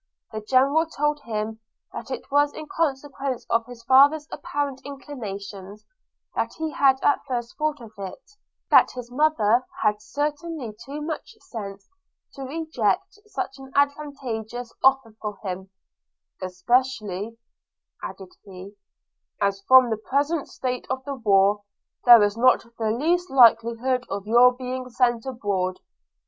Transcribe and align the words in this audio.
The 0.31 0.41
General 0.41 0.87
told 0.87 1.19
him, 1.19 1.59
that 1.93 2.09
it 2.09 2.31
was 2.31 2.55
in 2.55 2.65
consequence 2.67 3.45
of 3.51 3.67
his 3.67 3.83
father's 3.83 4.27
apparent 4.31 4.81
inclinations 4.83 5.85
that 6.33 6.53
he 6.55 6.71
had 6.71 6.97
at 7.03 7.23
first 7.27 7.55
thought 7.55 7.79
of 7.79 7.91
it; 7.99 8.31
that 8.71 8.89
his 8.93 9.11
mother 9.11 9.63
had 9.83 10.01
certainly 10.01 10.73
too 10.83 11.01
much 11.03 11.35
sense 11.41 11.87
to 12.33 12.41
reject 12.41 13.19
such 13.27 13.59
an 13.59 13.71
advantageous 13.75 14.73
offer 14.83 15.15
for 15.21 15.37
him, 15.43 15.69
'especially', 16.41 17.37
added 18.03 18.31
he, 18.43 18.71
'as 19.39 19.61
from 19.67 19.91
the 19.91 19.97
present 19.97 20.47
state 20.49 20.87
of 20.89 21.05
the 21.05 21.13
war, 21.13 21.61
there 22.05 22.23
is 22.23 22.35
not 22.35 22.65
the 22.79 22.89
least 22.89 23.29
likelihood 23.29 24.03
of 24.09 24.25
your 24.25 24.51
being 24.51 24.89
sent 24.89 25.27
abroad. 25.27 25.79